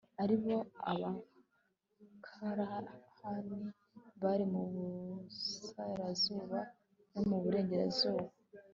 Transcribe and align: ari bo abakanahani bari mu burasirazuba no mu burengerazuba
ari 0.23 0.35
bo 0.43 0.57
abakanahani 0.91 3.61
bari 4.21 4.45
mu 4.53 4.61
burasirazuba 4.73 6.59
no 7.11 7.21
mu 7.29 7.37
burengerazuba 7.43 8.25